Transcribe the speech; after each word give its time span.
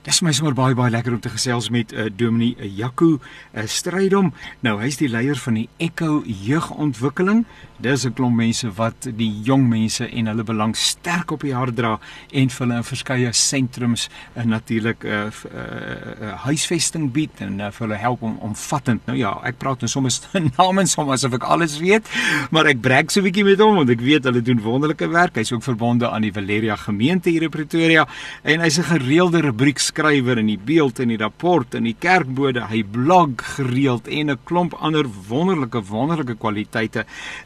Dis 0.00 0.22
my 0.24 0.32
sommer 0.32 0.54
baie 0.56 0.72
baie 0.72 0.88
lekker 0.88 1.12
om 1.12 1.20
te 1.20 1.28
gesels 1.28 1.66
met 1.68 1.90
uh, 1.92 2.06
Dominee 2.08 2.54
uh, 2.56 2.64
Jaco 2.64 3.18
uh, 3.18 3.64
Strydom. 3.68 4.30
Nou, 4.64 4.78
hy's 4.80 4.96
die 4.96 5.10
leier 5.12 5.36
van 5.36 5.58
die 5.58 5.66
Echo 5.76 6.22
Jeugontwikkeling. 6.24 7.42
Dis 7.84 8.06
'n 8.08 8.14
klomp 8.16 8.36
mense 8.36 8.70
wat 8.76 9.10
die 9.16 9.28
jong 9.44 9.66
mense 9.68 10.08
en 10.08 10.26
hulle 10.26 10.44
belang 10.44 10.72
sterk 10.76 11.32
op 11.32 11.44
die 11.44 11.52
hart 11.52 11.76
dra 11.76 11.98
en 12.32 12.48
vir 12.48 12.66
hulle 12.66 12.78
in 12.80 12.84
verskeie 12.84 13.32
sentrums 13.32 14.08
uh, 14.36 14.44
natuurlik 14.44 15.04
'n 15.04 15.08
uh, 15.08 15.28
uh, 15.28 15.60
uh, 15.60 16.32
huisvesting 16.48 17.12
bied 17.12 17.36
en 17.40 17.60
uh, 17.60 17.68
vir 17.68 17.86
hulle 17.86 18.00
help 18.00 18.22
om 18.22 18.38
omvattend. 18.40 19.04
Nou 19.06 19.18
ja, 19.18 19.36
ek 19.44 19.58
praat 19.58 19.84
nou 19.84 19.88
soms 19.88 20.22
namens 20.56 20.96
hom 20.96 21.10
asof 21.12 21.36
ek 21.36 21.44
alles 21.44 21.76
weet, 21.78 22.08
maar 22.50 22.64
ek 22.64 22.80
brek 22.80 23.10
so 23.10 23.20
'n 23.20 23.28
bietjie 23.28 23.44
met 23.44 23.60
hom 23.60 23.76
want 23.76 23.90
ek 23.90 24.00
weet 24.00 24.24
hulle 24.24 24.40
doen 24.40 24.64
wonderlike 24.64 25.08
werk. 25.12 25.36
Hy's 25.36 25.52
ook 25.52 25.62
verbonde 25.62 26.08
aan 26.08 26.22
die 26.22 26.32
Valeria 26.32 26.76
gemeente 26.76 27.28
hier 27.28 27.42
in 27.42 27.50
Pretoria 27.52 28.08
en 28.44 28.60
hy's 28.60 28.78
'n 28.80 28.96
gereelde 28.96 29.44
rubriek 29.44 29.89
skrywer 29.90 30.38
in 30.40 30.48
die 30.50 30.58
beeld 30.58 31.00
en 31.02 31.10
die 31.10 31.18
rapport 31.20 31.74
en 31.74 31.86
die 31.88 31.96
kerkbode, 31.98 32.62
hy 32.70 32.82
blog 32.86 33.42
gereeld 33.56 34.08
en 34.08 34.30
'n 34.30 34.38
klomp 34.44 34.74
ander 34.78 35.06
wonderlike 35.28 35.82
wonderlike 35.90 36.36
kwaliteite. 36.38 37.04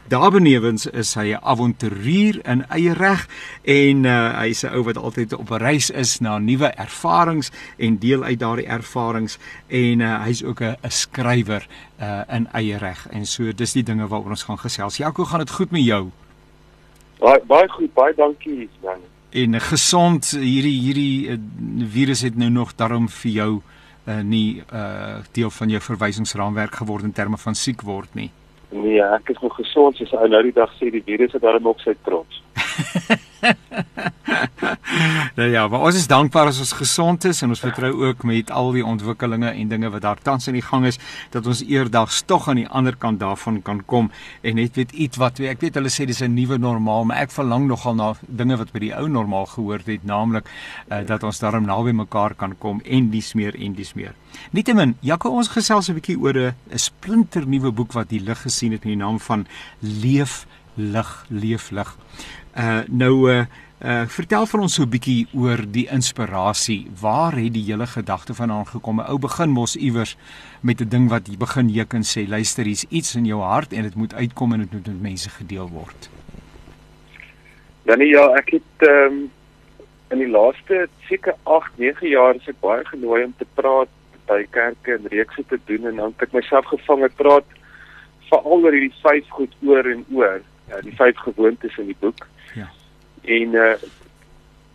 Daarbenewens 0.09 0.85
is 0.85 1.15
hy 1.15 1.33
'n 1.33 1.43
avonturier 1.43 2.39
in 2.45 2.65
eie 2.69 2.93
reg 2.93 3.27
en 3.63 4.05
uh, 4.05 4.39
hy's 4.41 4.63
'n 4.63 4.73
ou 4.75 4.83
wat 4.83 4.97
altyd 4.97 5.33
op 5.33 5.49
reis 5.49 5.89
is 5.89 6.19
na 6.19 6.37
nuwe 6.37 6.69
ervarings 6.77 7.51
en 7.77 7.97
deel 7.97 8.23
uit 8.23 8.39
daardie 8.39 8.67
ervarings 8.67 9.37
en 9.67 9.99
uh, 9.99 10.23
hy's 10.23 10.43
ook 10.43 10.61
'n 10.61 10.75
skrywer 10.87 11.67
uh, 11.99 12.21
in 12.29 12.47
eie 12.53 12.77
reg. 12.77 13.07
En 13.11 13.25
so 13.25 13.51
dis 13.53 13.73
die 13.73 13.83
dinge 13.83 14.07
waaroor 14.07 14.29
ons 14.29 14.43
gaan 14.43 14.59
gesels. 14.59 14.97
Jaco, 14.97 15.25
gaan 15.25 15.39
dit 15.39 15.51
goed 15.51 15.71
met 15.71 15.83
jou? 15.83 16.11
Baie 17.19 17.41
baie 17.47 17.67
goed, 17.69 17.93
baie 17.93 18.13
dankie, 18.15 18.69
Jan 18.81 19.14
en 19.35 19.59
gesond 19.59 20.31
hierdie 20.39 20.77
hierdie 20.79 21.15
uh, 21.33 21.37
virus 21.91 22.23
het 22.23 22.37
nou 22.39 22.49
nog 22.49 22.75
daarom 22.79 23.09
vir 23.21 23.31
jou 23.31 23.51
uh, 23.59 24.21
nie 24.23 24.63
uh, 24.71 25.19
deel 25.35 25.51
van 25.51 25.73
jou 25.73 25.81
verwysingsraamwerk 25.81 26.79
geword 26.81 27.03
in 27.03 27.15
terme 27.15 27.37
van 27.41 27.55
siek 27.55 27.83
word 27.83 28.15
nie. 28.15 28.29
Nee, 28.71 29.01
ek 29.01 29.33
is 29.35 29.41
nog 29.43 29.55
gesond 29.59 29.97
soos 29.99 30.13
ou 30.15 30.27
nou 30.31 30.41
die 30.47 30.55
dag 30.55 30.71
sê 30.79 30.91
die 30.93 31.03
virus 31.05 31.35
het 31.35 31.43
daarom 31.43 31.67
op 31.71 31.83
sy 31.83 31.95
trots. 32.07 32.41
nou 35.37 35.49
ja, 35.49 35.67
maar 35.67 35.79
ons 35.87 35.95
is 35.95 36.07
dankbaar 36.09 36.47
as 36.51 36.59
ons 36.63 36.73
gesond 36.79 37.25
is 37.29 37.41
en 37.43 37.49
ons 37.53 37.61
vertrou 37.61 37.91
ook 38.07 38.23
met 38.27 38.51
al 38.51 38.71
die 38.75 38.85
ontwikkelinge 38.85 39.51
en 39.51 39.71
dinge 39.71 39.89
wat 39.93 40.03
daar 40.05 40.21
tans 40.21 40.47
in 40.49 40.57
die 40.57 40.65
gang 40.65 40.85
is 40.89 40.99
dat 41.35 41.47
ons 41.47 41.63
eerdags 41.63 42.23
tog 42.29 42.49
aan 42.49 42.61
die 42.63 42.67
ander 42.67 42.95
kant 42.99 43.19
daarvan 43.19 43.61
kan 43.65 43.83
kom 43.85 44.11
en 44.41 44.55
net 44.59 44.75
weet 44.79 44.91
iets 44.91 45.17
wat 45.21 45.39
ek 45.39 45.61
weet 45.63 45.75
hulle 45.79 45.93
sê 45.93 46.07
dis 46.07 46.23
'n 46.23 46.33
nuwe 46.33 46.57
normaal, 46.57 47.05
maar 47.05 47.21
ek 47.23 47.31
verlang 47.31 47.67
nogal 47.67 47.95
na 47.95 48.13
dinge 48.27 48.57
wat 48.57 48.71
by 48.71 48.79
die 48.79 48.95
ou 48.95 49.07
normaal 49.07 49.45
gehoor 49.45 49.79
het, 49.85 50.03
naamlik 50.03 50.45
uh, 50.89 51.05
dat 51.05 51.23
ons 51.23 51.39
daarom 51.39 51.65
naby 51.65 51.91
mekaar 51.91 52.35
kan 52.35 52.55
kom 52.57 52.81
en 52.85 53.09
dis 53.09 53.33
meer 53.33 53.55
en 53.55 53.73
dis 53.73 53.93
meer. 53.93 54.13
Nietemin, 54.51 54.95
Jaco, 55.01 55.29
ons 55.29 55.47
gesels 55.47 55.89
'n 55.89 55.93
bietjie 55.93 56.19
oor 56.19 56.37
'n 56.37 56.53
splinter 56.75 57.47
nuwe 57.47 57.71
boek 57.71 57.93
wat 57.93 58.09
die 58.09 58.19
lig 58.19 58.41
gesien 58.41 58.71
het 58.71 58.83
in 58.83 58.89
die 58.89 59.03
naam 59.03 59.19
van 59.19 59.47
Leef 59.79 60.45
lig, 60.75 61.25
leef 61.29 61.71
lig. 61.71 61.97
Uh 62.55 62.83
nou 62.87 63.31
uh 63.31 63.45
Uh 63.85 64.05
vertel 64.07 64.45
vir 64.47 64.61
ons 64.63 64.75
so 64.77 64.83
'n 64.83 64.89
bietjie 64.89 65.27
oor 65.35 65.59
die 65.67 65.85
inspirasie. 65.91 66.87
Waar 67.01 67.35
het 67.35 67.53
die 67.53 67.65
hele 67.67 67.85
gedagte 67.85 68.33
vandaan 68.33 68.65
gekom? 68.65 69.01
'n 69.01 69.09
Ou 69.11 69.19
begin 69.19 69.49
mos 69.49 69.75
iewers 69.75 70.17
met 70.61 70.81
'n 70.81 70.89
ding 70.89 71.09
wat 71.09 71.27
jy 71.27 71.37
begin 71.37 71.69
juk 71.69 71.93
en 71.93 72.03
sê, 72.03 72.27
luister, 72.27 72.63
hier's 72.65 72.85
iets 72.89 73.15
in 73.15 73.25
jou 73.25 73.41
hart 73.41 73.73
en 73.73 73.83
dit 73.83 73.95
moet 73.95 74.13
uitkom 74.13 74.53
en 74.53 74.59
dit 74.59 74.71
moet 74.71 74.87
met 74.87 75.01
mense 75.01 75.29
gedeel 75.29 75.69
word. 75.69 76.09
Dan 77.83 77.99
ja, 77.99 78.33
ek 78.37 78.49
het 78.49 78.87
ehm 78.87 79.13
um, 79.13 79.31
in 80.09 80.17
die 80.17 80.29
laaste 80.29 80.87
seker 81.09 81.35
8, 81.43 81.77
9 81.77 82.07
jaar 82.07 82.35
is 82.35 82.47
ek 82.47 82.59
baie 82.61 82.85
genooi 82.85 83.23
om 83.23 83.33
te 83.37 83.45
praat 83.53 83.89
by 84.25 84.45
kerke 84.49 84.93
en 84.93 85.07
reekse 85.11 85.43
te 85.47 85.59
doen 85.65 85.85
en 85.85 85.95
dan 85.95 86.13
het 86.17 86.21
ek 86.21 86.33
myself 86.33 86.65
gevang 86.65 87.01
het 87.01 87.15
praat 87.15 87.45
veral 88.29 88.63
oor 88.63 88.71
hierdie 88.71 89.01
vyf 89.03 89.29
goed 89.29 89.53
oor 89.61 89.85
en 89.85 90.05
oor. 90.11 90.41
Ja, 90.69 90.81
die 90.81 90.95
vyf 90.95 91.17
gewoontes 91.17 91.77
in 91.77 91.85
die 91.85 91.99
boek. 91.99 92.27
En 93.25 93.53
uh 93.53 93.75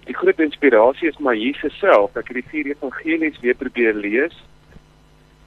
die 0.09 0.17
groot 0.17 0.41
inspirasie 0.41 1.09
is 1.09 1.19
maar 1.19 1.37
Jesus 1.37 1.77
self. 1.79 2.17
Ek 2.19 2.33
het 2.33 2.41
die 2.41 2.49
vier 2.51 2.71
evangelies 2.73 3.37
weer 3.45 3.55
probeer 3.55 3.95
lees. 3.95 4.35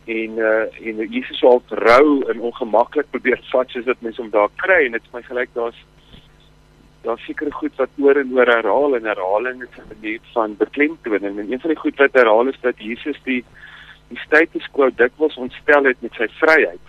En 0.05 0.37
uh 0.39 0.67
en 0.79 1.01
Jesus 1.09 1.39
sou 1.39 1.57
al 1.57 1.63
rou 1.83 2.21
en 2.31 2.39
ongemaklik 2.51 3.09
probeer 3.11 3.41
vat 3.51 3.69
soos 3.69 3.89
dit 3.89 4.05
mense 4.05 4.21
om 4.21 4.29
daar 4.29 4.51
kry 4.63 4.85
en 4.85 4.95
dit 4.95 5.03
is 5.03 5.15
my 5.15 5.23
gelyk 5.25 5.51
daar's 5.57 5.81
daar 7.03 7.19
seker 7.19 7.51
goed 7.51 7.75
wat 7.75 7.99
oor 7.99 8.15
en 8.15 8.31
oor 8.31 8.47
herhaal 8.47 8.95
en 8.95 9.09
herhaling 9.11 9.63
is 9.63 9.75
'n 9.77 9.89
manier 9.91 10.19
van 10.33 10.55
beklemtoning 10.57 11.39
en 11.39 11.51
een 11.51 11.59
van 11.59 11.73
die 11.73 11.79
goed 11.79 11.97
wat 11.97 12.13
herhaal 12.13 12.47
is 12.47 12.59
dat 12.61 12.77
Jesus 12.77 13.19
die 13.23 13.43
die 14.07 14.19
status 14.19 14.67
quo 14.71 14.89
dikwels 14.95 15.35
ontstel 15.35 15.83
het 15.83 16.01
met 16.01 16.13
sy 16.13 16.27
vryheid 16.39 16.85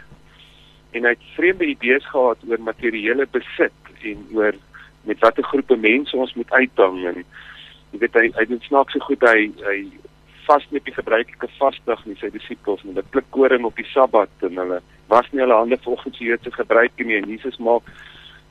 en 0.93 1.05
hy 1.05 1.13
het 1.17 1.27
vreemde 1.35 1.67
idees 1.67 2.07
gehad 2.07 2.39
oor 2.49 2.61
materiële 2.61 3.27
besit 3.27 3.81
en 4.03 4.27
oor 4.33 4.55
met 5.05 5.21
watter 5.21 5.45
groepe 5.45 5.77
mense 5.77 6.17
ons 6.17 6.35
moet 6.35 6.51
uitdang 6.51 7.05
en 7.11 7.21
jy 7.93 8.01
weet 8.03 8.19
hy 8.21 8.27
hy 8.39 8.47
doen 8.51 8.65
snaakse 8.67 9.01
goed 9.07 9.23
hy 9.29 9.51
hy 9.67 9.77
vas 10.47 10.65
net 10.71 10.85
die 10.85 10.95
gebruikelike 10.95 11.49
vasdag 11.59 12.03
met 12.09 12.21
sy 12.21 12.31
disippels 12.35 12.83
en 12.85 12.93
hulle 12.93 13.07
pluk 13.15 13.29
koring 13.37 13.65
op 13.65 13.77
die 13.81 13.89
Sabbat 13.93 14.49
en 14.49 14.61
hulle 14.61 14.81
was 15.13 15.29
nie 15.33 15.41
hulle 15.45 15.61
hande 15.61 15.79
volgens 15.85 16.19
die 16.19 16.29
Joodse 16.29 16.53
gebruike 16.53 17.07
nie 17.07 17.17
en 17.21 17.31
Jesus 17.31 17.57
maak 17.69 17.89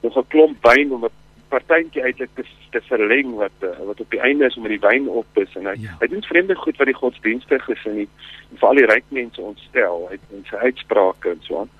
nog 0.04 0.18
'n 0.18 0.30
klomp 0.34 0.58
wyn 0.70 0.94
om 0.94 1.06
'n 1.06 1.14
partytjie 1.50 2.02
eintlik 2.02 2.30
te, 2.36 2.44
te 2.72 2.82
verleng 2.90 3.36
wat 3.38 3.58
uh, 3.62 3.78
wat 3.86 4.00
op 4.00 4.10
die 4.10 4.20
einde 4.20 4.46
is 4.46 4.58
om 4.58 4.68
die 4.68 4.82
wyn 4.82 5.08
op 5.08 5.38
is 5.38 5.56
en 5.60 5.70
hy 5.70 5.76
ja. 5.86 5.98
hy 6.02 6.08
doen 6.08 6.26
vreemde 6.30 6.56
goed 6.56 6.78
wat 6.78 6.90
die 6.90 7.02
godsdienstig 7.02 7.70
is 7.70 7.86
en 7.86 8.08
veral 8.56 8.82
die 8.82 8.90
ryk 8.94 9.06
mense 9.10 9.42
ontstel 9.42 10.08
hy 10.10 10.18
het 10.18 10.50
sy 10.50 10.62
uitsprake 10.70 11.36
en 11.36 11.42
so 11.48 11.62
aan 11.62 11.72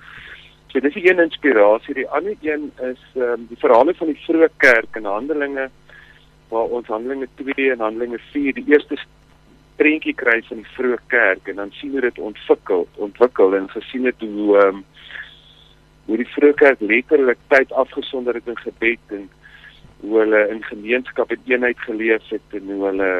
So 0.74 0.80
dis 0.82 0.96
die 0.98 1.04
een 1.06 1.20
inspirasie. 1.22 1.94
Die 1.94 2.08
ander 2.10 2.34
een 2.42 2.72
is 2.82 3.02
ehm 3.14 3.28
um, 3.32 3.42
die 3.46 3.58
verhale 3.62 3.92
van 3.94 4.08
die 4.10 4.18
vroeë 4.24 4.48
kerk 4.58 4.96
en 4.98 5.04
Handelinge 5.06 5.68
waar 6.50 6.72
ons 6.78 6.90
Handelinge 6.90 7.28
2 7.38 7.68
en 7.70 7.84
Handelinge 7.84 8.18
4 8.32 8.56
die 8.56 8.64
eerste 8.72 8.98
prentjie 9.78 10.16
kry 10.18 10.40
van 10.48 10.64
die 10.64 10.72
vroeë 10.74 10.98
kerk 11.14 11.52
en 11.52 11.62
dan 11.62 11.70
sien 11.78 11.94
hoe 11.94 12.02
dit 12.02 12.18
ontwikkel, 12.18 12.88
ontwikkel 13.06 13.54
en 13.54 13.70
gesien 13.70 14.10
het 14.10 14.26
hoe 14.26 14.58
ehm 14.64 14.80
um, 14.80 14.82
hoe 16.08 16.18
die 16.24 16.28
vroeë 16.32 16.58
kerk 16.64 16.82
letterlik 16.82 17.46
tyd 17.54 17.78
afgesonder 17.84 18.34
het 18.34 18.50
in 18.50 18.58
gebed 18.64 19.14
en 19.20 19.30
hoe 20.00 20.18
hulle 20.24 20.42
in 20.56 20.66
gemeenskap 20.72 21.30
en 21.30 21.46
eenheid 21.54 21.86
geleef 21.86 22.26
het 22.34 22.58
en 22.58 22.74
hoe 22.74 22.82
hulle 22.88 23.12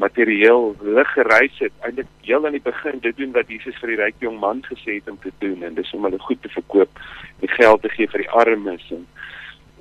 materieel 0.00 0.74
lig 0.96 1.12
gereis 1.12 1.56
het 1.60 1.72
eintlik 1.86 2.08
heel 2.24 2.46
aan 2.46 2.56
die 2.56 2.64
begin 2.64 3.00
dit 3.04 3.16
doen 3.16 3.32
wat 3.36 3.50
Jesus 3.52 3.78
vir 3.82 3.92
die 3.92 4.00
ryk 4.00 4.22
jong 4.24 4.38
man 4.40 4.62
gesê 4.68 4.96
het 4.98 5.08
om 5.12 5.18
te 5.20 5.32
doen 5.44 5.64
en 5.66 5.76
dis 5.76 5.92
om 5.96 6.06
hulle 6.08 6.20
goed 6.26 6.40
te 6.42 6.52
verkoop 6.56 7.02
en 7.40 7.52
geld 7.56 7.82
te 7.84 7.92
gee 7.96 8.08
vir 8.14 8.24
die 8.24 8.32
armes 8.42 8.86
en 8.96 9.06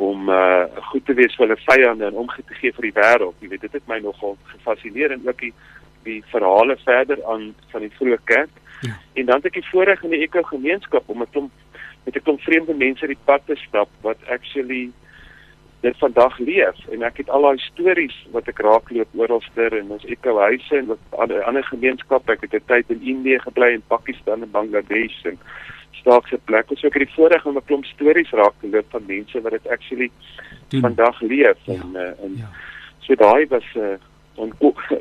om 0.10 0.30
uh 0.32 0.66
goed 0.92 1.06
te 1.08 1.16
wees 1.16 1.36
vir 1.36 1.48
hulle 1.48 1.60
vyande 1.66 2.08
en 2.08 2.20
om 2.24 2.32
te 2.36 2.60
gee 2.62 2.76
vir 2.76 2.90
die 2.90 2.96
wêreld 3.00 3.44
jy 3.44 3.52
weet 3.54 3.68
dit 3.68 3.78
het 3.80 3.92
my 3.92 4.00
nogal 4.04 4.38
gefassineer 4.52 5.16
en 5.16 5.28
ook 5.28 5.46
die 5.46 5.54
die 6.08 6.22
verhale 6.32 6.78
verder 6.86 7.24
aan 7.32 7.50
van 7.72 7.84
die 7.86 7.96
vroeë 7.98 8.20
kerk 8.32 8.54
ja. 8.88 8.96
en 9.20 9.26
dan 9.32 9.42
het 9.42 9.52
ek 9.52 9.60
die 9.60 9.70
voorreg 9.72 10.04
in 10.08 10.16
die 10.16 10.24
eko 10.28 10.44
gemeenskap 10.52 11.12
om 11.12 11.24
met 11.24 11.32
klomp 11.36 11.52
met 12.06 12.16
'n 12.16 12.26
klomp 12.28 12.42
vreemde 12.48 12.74
mense 12.74 13.08
die 13.08 13.24
pad 13.32 13.46
te 13.46 13.56
stap 13.68 13.90
wat 14.02 14.20
actually 14.36 14.90
dit 15.82 15.98
vandag 15.98 16.38
leef 16.40 16.80
en 16.92 17.04
ek 17.08 17.22
het 17.22 17.30
al 17.30 17.46
daai 17.48 17.62
stories 17.64 18.16
wat 18.34 18.48
ek 18.52 18.60
raakloop 18.66 19.14
oralster 19.16 19.76
en 19.78 19.94
ons 19.96 20.06
ekohuise 20.12 20.76
en 20.76 20.90
wat 20.92 21.20
ander, 21.24 21.44
ander 21.48 21.64
gemeenskappe 21.64 22.36
ek 22.36 22.42
het 22.48 22.54
'n 22.54 22.68
tyd 22.68 22.92
in 22.96 23.02
Indië 23.14 23.40
gebly 23.40 23.74
en 23.74 23.86
Pakistan 23.88 24.44
en 24.44 24.52
Bangladesh 24.52 25.24
en 25.24 25.40
staakse 26.02 26.40
plekke 26.46 26.76
so 26.76 26.88
ek 26.88 27.00
het 27.00 27.08
die 27.08 27.16
voorreg 27.16 27.46
om 27.46 27.58
'n 27.58 27.66
klomp 27.66 27.86
stories 27.86 28.32
raakloop 28.32 28.90
van 28.90 29.04
mense 29.08 29.42
wat 29.42 29.52
dit 29.52 29.68
actually 29.68 30.12
Doen. 30.68 30.82
vandag 30.82 31.22
leef 31.22 31.60
ja. 31.64 31.74
en 31.74 31.90
uh, 31.94 32.24
en 32.24 32.36
ja. 32.38 32.50
so 33.00 33.16
daai 33.16 33.48
was 33.48 33.66
'n 33.76 33.80
uh, 33.80 33.98
en 34.40 34.54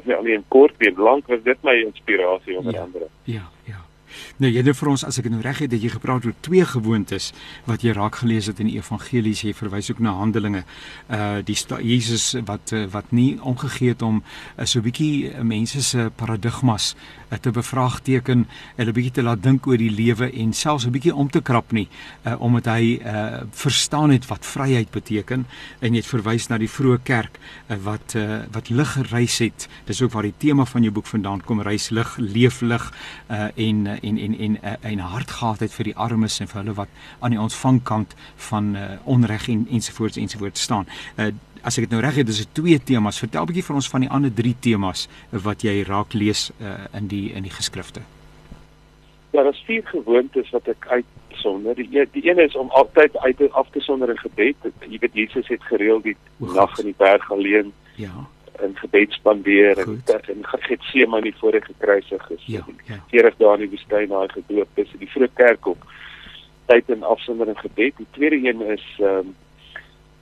ja, 0.05 0.21
nie 0.21 0.37
'n 0.38 0.44
kort 0.49 0.75
en 0.78 0.94
lank 0.97 1.27
was 1.27 1.43
dit 1.43 1.62
my 1.62 1.75
inspirasie 1.75 2.56
onder 2.56 2.75
ja. 2.75 2.81
andere 2.81 3.06
ja 3.25 3.50
ja 3.64 3.88
Nou 4.38 4.50
jy 4.53 4.62
het 4.62 4.76
vir 4.76 4.88
ons 4.88 5.05
as 5.05 5.19
ek 5.19 5.31
nou 5.31 5.41
reg 5.43 5.59
het 5.59 5.70
dat 5.70 5.82
jy 5.82 5.91
gepraat 5.93 6.26
oor 6.26 6.35
twee 6.41 6.65
gewoontes 6.65 7.32
wat 7.67 7.82
jy 7.82 7.93
raak 7.93 8.20
gelees 8.23 8.47
het 8.47 8.61
in 8.61 8.70
die 8.70 8.79
evangelies 8.79 9.43
jy 9.43 9.55
verwys 9.55 9.91
ook 9.91 10.00
na 10.00 10.12
Handelinge. 10.19 10.65
Uh 11.09 11.41
die 11.44 11.56
Jesus 11.82 12.35
wat 12.47 12.73
uh, 12.73 12.87
wat 12.91 13.12
nie 13.12 13.38
omgegee 13.41 13.88
het 13.94 14.03
om 14.03 14.23
uh, 14.23 14.65
so 14.65 14.79
'n 14.79 14.82
bietjie 14.82 15.32
uh, 15.32 15.43
mense 15.43 15.82
se 15.82 16.11
paradigmas 16.17 16.94
uh, 17.31 17.38
te 17.38 17.50
bevraagteken 17.50 18.47
en 18.76 18.87
'n 18.87 18.93
bietjie 18.93 19.12
te 19.12 19.23
laat 19.23 19.43
dink 19.43 19.67
oor 19.67 19.76
die 19.76 19.91
lewe 19.91 20.31
en 20.32 20.53
selfs 20.53 20.87
'n 20.87 20.91
bietjie 20.91 21.15
om 21.15 21.31
te 21.31 21.41
krap 21.41 21.73
nie 21.73 21.88
uh, 22.25 22.41
omdat 22.41 22.65
hy 22.65 23.00
uh 23.05 23.41
verstaan 23.50 24.11
het 24.11 24.26
wat 24.26 24.47
vryheid 24.47 24.91
beteken 24.91 25.47
en 25.81 25.93
jy 25.93 26.00
het 26.00 26.06
verwys 26.06 26.49
na 26.49 26.59
die 26.59 26.69
vroeë 26.69 26.99
kerk 27.03 27.38
uh, 27.69 27.76
wat 27.82 28.15
uh, 28.15 28.43
wat 28.53 28.69
lig 28.69 28.93
gereis 28.93 29.38
het. 29.38 29.69
Dis 29.85 30.03
ook 30.03 30.12
waar 30.12 30.26
die 30.26 30.35
tema 30.38 30.65
van 30.65 30.82
jou 30.82 30.93
boek 30.93 31.06
vandaan 31.06 31.43
kom, 31.44 31.62
reis 31.62 31.91
lig, 31.91 32.17
leef 32.17 32.61
lig 32.61 32.85
uh 33.31 33.49
en 33.55 33.87
uh, 33.87 33.99
en 34.08 34.19
en 34.25 34.34
en 34.46 34.56
uh, 34.62 34.75
en 34.90 35.02
hart 35.12 35.31
gehad 35.40 35.60
het 35.64 35.75
vir 35.75 35.90
die 35.90 35.96
armes 36.06 36.40
en 36.40 36.50
vir 36.50 36.60
hulle 36.62 36.75
wat 36.78 36.88
aan 37.19 37.34
die 37.34 37.40
ontvangkant 37.40 38.14
van 38.49 38.70
uh, 38.76 38.88
onreg 39.05 39.49
en 39.52 39.66
ensovoorts 39.78 40.16
ensovoorts 40.16 40.62
staan. 40.69 40.87
Uh, 41.16 41.31
as 41.62 41.78
ek 41.78 41.88
dit 41.88 41.94
nou 41.96 42.02
reg 42.02 42.20
het, 42.20 42.26
dis 42.26 42.40
'n 42.44 42.52
twee 42.52 42.78
temas. 42.78 43.19
Vertel 43.19 43.43
'n 43.43 43.50
bietjie 43.50 43.66
vir 43.69 43.78
ons 43.81 43.90
van 43.94 44.00
die 44.00 44.10
ander 44.10 44.34
drie 44.34 44.56
temas 44.60 45.08
wat 45.31 45.62
jy 45.62 45.82
raak 45.82 46.12
lees 46.12 46.50
uh, 46.60 46.75
in 46.93 47.06
die 47.08 47.32
in 47.32 47.43
die 47.43 47.55
geskrifte. 47.60 48.00
Ja, 49.31 49.43
daar's 49.43 49.62
vier 49.66 49.84
gewoontes 49.84 50.50
wat 50.50 50.69
ek 50.69 50.87
uitsonder. 50.88 51.75
Die, 51.75 52.08
die 52.12 52.31
een 52.31 52.38
is 52.38 52.56
om 52.56 52.70
altyd 52.70 53.16
uit 53.16 53.52
af 53.52 53.70
te 53.70 53.81
sonder 53.81 54.10
in 54.10 54.19
gebed. 54.19 54.56
Jy 54.88 54.99
weet 54.99 55.14
Jesus 55.14 55.49
het 55.49 55.62
gereeld 55.62 56.02
die 56.02 56.16
nag 56.37 56.78
in 56.78 56.84
die 56.84 56.99
berg 56.99 57.31
alleen. 57.32 57.72
Ja 57.96 58.26
in 58.64 58.76
gebed 58.76 59.12
spandeer 59.12 59.78
en 59.78 60.02
in 60.26 60.46
Getsemane 60.46 61.32
voor 61.40 61.52
hy 61.52 61.60
gekruisig 61.60 62.31
is. 62.31 62.44
Ja, 62.46 62.64
ja. 62.87 63.00
40 63.12 63.37
dae 63.38 63.55
in 63.55 63.64
die 63.64 63.70
woestyn 63.75 64.08
na 64.12 64.26
gedoop 64.32 64.82
is 64.82 64.93
in 64.96 65.05
die 65.05 65.10
vroeë 65.12 65.31
kerk 65.34 65.66
op 65.66 65.84
tyd 66.69 66.90
en 66.94 67.02
afsondering 67.02 67.58
gebed. 67.58 67.96
Die 67.96 68.10
tweede 68.16 68.40
een 68.44 68.64
is 68.76 68.87
ehm 68.99 69.28
um, 69.28 69.37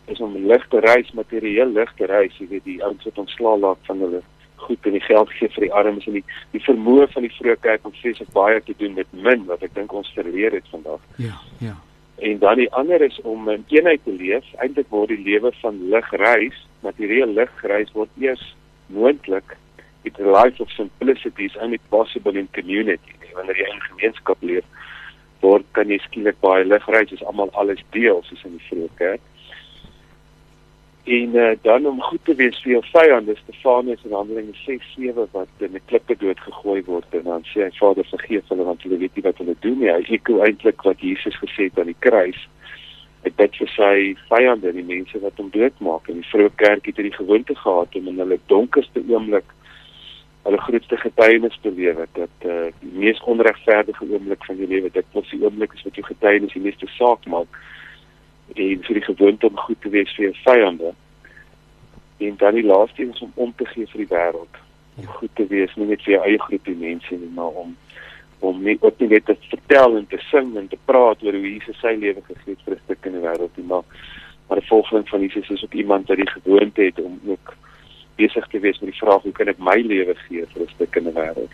is 0.06 0.20
om 0.22 0.36
ligte 0.46 0.78
reis, 0.80 1.10
materieel 1.18 1.72
ligte 1.74 2.06
reis, 2.06 2.34
jy 2.38 2.46
weet 2.48 2.64
die 2.64 2.82
ouens 2.84 3.04
wat 3.08 3.16
ontslaa 3.18 3.56
laat 3.58 3.80
van 3.88 4.04
hulle 4.04 4.20
goed 4.66 4.86
en 4.86 4.94
die 4.94 5.02
geld 5.02 5.32
gee 5.38 5.50
vir 5.54 5.66
die 5.66 5.72
armes 5.74 6.06
en 6.06 6.18
die 6.18 6.24
die 6.54 6.62
vermoë 6.62 7.08
van 7.12 7.26
die 7.26 7.32
vroeë 7.34 7.56
kerk 7.64 7.88
om 7.88 7.94
vreeslik 7.98 8.30
baie 8.34 8.62
te 8.62 8.74
doen 8.78 8.94
met 8.94 9.10
min 9.12 9.44
wat 9.50 9.64
ek 9.66 9.74
dink 9.74 9.92
ons 9.92 10.12
verleer 10.14 10.54
het 10.54 10.70
vandag. 10.70 11.02
Ja, 11.22 11.34
ja. 11.58 11.74
En 12.16 12.38
dan 12.38 12.62
die 12.62 12.70
ander 12.72 13.02
is 13.02 13.18
om 13.22 13.50
in 13.52 13.64
eenheid 13.68 14.04
te 14.04 14.14
leef. 14.14 14.46
Eintlik 14.62 14.88
word 14.94 15.12
die 15.12 15.20
lewe 15.26 15.52
van 15.60 15.82
lig 15.92 16.10
reis 16.22 16.62
materieel 16.82 17.32
lig 17.34 17.62
reis 17.62 17.92
word 17.92 18.10
eers 18.20 18.42
moontlik 18.86 19.56
it 20.04 20.18
a 20.20 20.30
life 20.30 20.60
of 20.60 20.70
simplicity 20.70 21.46
is 21.46 21.56
only 21.60 21.78
possible 21.90 22.36
in 22.36 22.48
community. 22.52 23.14
Wanneer 23.34 23.58
jy 23.58 23.70
in 23.72 23.86
gemeenskap 23.90 24.42
leef 24.42 24.64
word 25.42 25.66
kan 25.76 25.90
jy 25.92 25.98
skielik 26.04 26.38
baie 26.40 26.64
lig 26.64 26.86
reis 26.88 27.12
as 27.12 27.24
almal 27.30 27.50
alles 27.52 27.82
deel 27.92 28.22
soos 28.24 28.44
in 28.48 28.56
die 28.56 28.66
vroeë 28.68 29.16
en 31.06 31.36
uh, 31.36 31.50
dan 31.62 31.86
om 31.86 32.02
goed 32.02 32.24
te 32.24 32.34
wees 32.34 32.56
vir 32.62 32.72
jou 32.72 32.82
vyande 32.90 33.36
Stefanus 33.38 34.02
en 34.04 34.14
Handelinge 34.16 34.54
6:7 34.64 35.28
wat 35.32 35.48
in 35.58 35.74
'n 35.74 35.80
klippe 35.86 36.16
dood 36.18 36.40
gegooi 36.40 36.82
word 36.84 37.06
en 37.10 37.22
dan 37.22 37.44
sê 37.46 37.62
hy 37.62 37.70
Vader 37.78 38.06
vergeef 38.10 38.48
hulle 38.48 38.64
want 38.64 38.82
hulle 38.82 38.98
weet 38.98 39.14
nie 39.14 39.22
wat 39.22 39.38
hulle 39.38 39.54
doen 39.60 39.78
nie. 39.78 39.92
Hy 39.92 40.02
eko 40.18 40.42
eintlik 40.42 40.82
wat 40.82 41.00
Jesus 41.00 41.38
gesê 41.38 41.68
het 41.68 41.78
aan 41.78 41.92
die 41.94 42.02
kruis 42.06 42.48
Ek 43.26 43.34
bid 43.38 43.56
vir 43.58 43.70
sy 43.74 43.94
vyande, 44.30 44.72
die 44.72 44.86
mense 44.86 45.18
wat 45.22 45.38
hom 45.40 45.50
doodmaak. 45.54 46.08
En 46.08 46.20
die 46.20 46.28
vroeë 46.30 46.52
kerk 46.62 46.86
het 46.86 46.98
hierdie 47.00 47.16
gewoonte 47.16 47.56
gehad 47.58 47.96
om 47.98 48.10
in 48.12 48.20
hulle 48.22 48.38
donkerste 48.52 49.02
oomblik 49.10 49.48
hulle 50.46 50.60
grootste 50.62 50.96
getuienis 50.96 51.58
te 51.62 51.72
lewe 51.74 52.04
dat 52.14 52.44
uh, 52.46 52.68
die 52.78 52.92
mees 52.94 53.18
onregverdige 53.26 54.06
oomblik 54.06 54.44
van 54.46 54.60
jou 54.60 54.68
lewe, 54.70 54.90
dit 54.94 55.16
was 55.16 55.32
die 55.32 55.40
oomblik 55.42 55.72
as 55.74 55.82
wat 55.82 55.98
jou 55.98 56.04
getuienis 56.06 56.54
die 56.54 56.62
meeste 56.62 56.86
saak 56.94 57.26
maak. 57.32 57.58
En 58.54 58.84
vir 58.86 59.00
die 59.00 59.06
gewoonte 59.08 59.50
om 59.50 59.58
goed 59.58 59.80
te 59.82 59.90
wees 59.90 60.12
vir 60.14 60.28
jou 60.28 60.36
vyande. 60.44 60.92
En 62.22 62.38
dan 62.38 62.54
die 62.54 62.66
laaste 62.66 63.08
is 63.08 63.24
om 63.26 63.32
om 63.34 63.50
te 63.58 63.66
gee 63.72 63.90
vir 63.90 64.04
die 64.04 64.12
wêreld. 64.12 64.60
Om 65.02 65.10
goed 65.18 65.34
te 65.34 65.48
wees 65.50 65.74
nie 65.74 65.90
net 65.90 66.06
vir 66.06 66.14
jou 66.14 66.22
eie 66.28 66.38
groepie 66.46 66.78
mense 66.78 67.18
nie, 67.18 67.32
maar 67.34 67.58
om 67.64 67.74
om 68.38 68.62
nie 68.62 68.76
ook 68.80 68.98
nie 69.00 69.08
net 69.08 69.24
te 69.24 69.36
vertel 69.48 69.96
en 69.96 70.06
te 70.06 70.18
sing 70.30 70.56
en 70.56 70.68
te 70.68 70.78
praat 70.84 71.22
oor 71.22 71.32
hoe 71.32 71.52
Jesus 71.52 71.78
sy 71.80 71.96
lewe 71.98 72.22
gegee 72.26 72.54
het 72.54 72.64
vir 72.64 72.74
'n 72.74 72.84
stuk 72.84 73.06
in 73.06 73.12
die 73.12 73.24
wêreld 73.26 73.56
nie 73.56 73.66
maar 73.66 73.84
maar 74.48 74.58
'n 74.58 74.70
volgeling 74.72 75.08
van 75.08 75.20
Jesus 75.20 75.50
is 75.50 75.64
ook 75.64 75.74
iemand 75.74 76.06
wat 76.08 76.16
die 76.16 76.30
gewoonte 76.30 76.82
het 76.82 77.00
om 77.00 77.20
ook 77.26 77.54
besig 78.16 78.46
te 78.46 78.58
wees 78.58 78.78
met 78.80 78.90
die 78.90 78.98
vraag 78.98 79.22
hoe 79.22 79.32
kan 79.32 79.48
ek 79.52 79.58
my 79.58 79.78
lewe 79.80 80.14
gee 80.26 80.44
vir 80.52 80.62
'n 80.62 80.74
stuk 80.74 80.96
in 80.96 81.04
die 81.04 81.12
wêreld? 81.12 81.52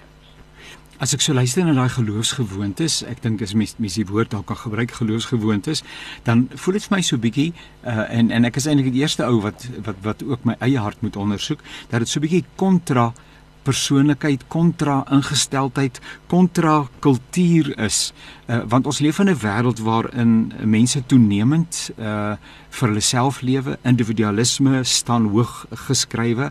As 1.02 1.14
ek 1.14 1.20
so 1.20 1.34
luister 1.34 1.64
na 1.64 1.72
daai 1.72 1.88
geloofsgewoontes, 1.88 3.02
ek 3.10 3.22
dink 3.22 3.42
as 3.42 3.54
mens 3.54 3.74
mens 3.78 3.94
die 3.98 4.06
woord 4.06 4.30
dalk 4.30 4.46
kan 4.46 4.56
gebruik 4.56 4.90
geloofsgewoontes, 4.90 5.82
dan 6.22 6.48
voel 6.54 6.74
dit 6.78 6.84
vir 6.84 6.96
my 6.96 7.02
so 7.02 7.18
bietjie 7.18 7.52
uh, 7.84 8.06
en 8.18 8.30
en 8.30 8.44
ek 8.44 8.56
is 8.56 8.66
eintlik 8.66 8.92
die 8.92 9.02
eerste 9.02 9.24
ou 9.24 9.40
wat 9.40 9.66
wat 9.82 9.96
wat 10.02 10.22
ook 10.22 10.44
my 10.44 10.54
eie 10.60 10.78
hart 10.78 11.02
moet 11.02 11.16
ondersoek 11.16 11.58
dat 11.90 11.98
dit 12.00 12.08
so 12.08 12.20
bietjie 12.20 12.44
kontra 12.56 13.12
persoonlikheid 13.62 14.46
kontra 14.48 15.02
ingesteldheid 15.10 16.00
kontra 16.26 16.86
kultuur 17.00 17.72
is. 17.78 18.12
Uh, 18.46 18.62
want 18.68 18.86
ons 18.86 18.98
leef 18.98 19.18
in 19.18 19.28
'n 19.28 19.38
wêreld 19.38 19.80
waarin 19.80 20.52
mense 20.64 21.02
toenemend 21.06 21.90
uh, 21.98 22.36
vir 22.70 22.88
hulle 22.88 23.00
self 23.00 23.40
lewe 23.40 23.78
individualisme 23.84 24.84
staan 24.84 25.28
hoog 25.28 25.66
geskrywe. 25.86 26.50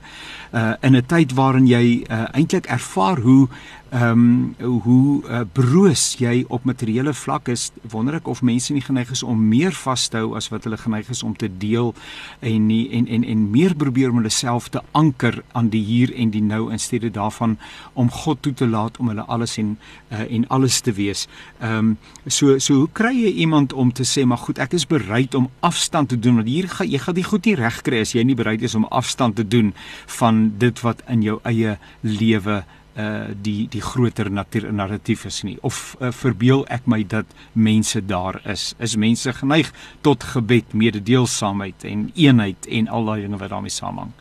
Uh, 0.53 0.73
in 0.81 0.95
'n 0.95 1.05
tyd 1.05 1.33
waarin 1.33 1.67
jy 1.67 2.03
uh, 2.09 2.25
eintlik 2.31 2.65
ervaar 2.65 3.19
hoe 3.19 3.47
ehm 3.91 4.55
um, 4.59 4.79
hoe 4.83 5.21
uh, 5.27 5.41
broos 5.51 6.15
jy 6.15 6.45
op 6.47 6.63
materiële 6.63 7.11
vlak 7.13 7.49
is 7.51 7.71
wonder 7.91 8.15
ek 8.21 8.27
of 8.31 8.39
mense 8.41 8.71
nie 8.71 8.83
geneig 8.85 9.09
is 9.11 9.23
om 9.23 9.41
meer 9.49 9.75
vas 9.75 10.05
te 10.07 10.21
hou 10.21 10.29
as 10.39 10.47
wat 10.53 10.63
hulle 10.63 10.79
geneig 10.79 11.09
is 11.11 11.23
om 11.27 11.33
te 11.35 11.49
deel 11.59 11.91
en 12.39 12.69
nie 12.69 12.85
en 12.95 13.09
en 13.11 13.25
en 13.27 13.41
meer 13.51 13.75
probeer 13.75 14.13
om 14.13 14.21
hulle 14.21 14.31
self 14.31 14.69
te 14.71 14.79
anker 14.95 15.41
aan 15.51 15.73
die 15.75 15.83
hier 15.83 16.15
en 16.15 16.31
die 16.31 16.43
nou 16.43 16.61
in 16.71 16.79
steede 16.79 17.11
daarvan 17.11 17.57
om 17.93 18.07
God 18.21 18.41
toe 18.47 18.53
te 18.53 18.67
laat 18.67 18.95
om 18.97 19.11
hulle 19.11 19.27
alles 19.27 19.57
en 19.59 19.75
uh, 19.75 20.23
en 20.23 20.47
alles 20.47 20.79
te 20.79 20.95
wees. 20.95 21.27
Ehm 21.59 21.77
um, 21.77 21.97
so 22.27 22.59
so 22.63 22.85
hoe 22.85 22.89
kry 22.93 23.11
jy 23.11 23.35
iemand 23.43 23.73
om 23.73 23.91
te 23.91 24.07
sê 24.07 24.23
maar 24.23 24.45
goed 24.47 24.59
ek 24.63 24.79
is 24.79 24.87
bereid 24.87 25.35
om 25.35 25.51
afstand 25.59 26.15
te 26.15 26.19
doen 26.19 26.39
want 26.39 26.47
hier 26.47 26.71
gaan 26.71 26.87
jy 26.87 26.97
gaan 26.97 27.19
dit 27.19 27.27
goed 27.27 27.45
nie 27.45 27.59
reg 27.59 27.81
kry 27.83 28.05
as 28.07 28.15
jy 28.15 28.23
nie 28.23 28.39
bereid 28.39 28.63
is 28.63 28.75
om 28.75 28.87
afstand 28.87 29.35
te 29.35 29.47
doen 29.47 29.73
van 30.19 30.45
dit 30.57 30.79
wat 30.79 31.03
in 31.11 31.27
jou 31.27 31.41
eie 31.43 31.75
lewe 32.01 32.63
uh 32.97 33.31
die 33.41 33.67
die 33.71 33.81
groter 33.81 34.31
narratief 34.31 35.25
is 35.25 35.43
nie. 35.43 35.57
Of 35.61 35.95
uh, 35.99 36.11
verbeel 36.11 36.65
ek 36.67 36.87
my 36.91 37.03
dat 37.07 37.25
mense 37.53 38.01
daar 38.05 38.41
is? 38.45 38.73
Is 38.79 38.95
mense 38.95 39.33
geneig 39.33 39.71
tot 40.01 40.23
gebed 40.23 40.73
mededeelsaamheid 40.73 41.83
en 41.83 42.09
eenheid 42.15 42.67
en 42.67 42.87
al 42.87 43.05
daai 43.05 43.21
dinge 43.21 43.37
wat 43.37 43.49
daarmee 43.49 43.71
saamhang? 43.71 44.11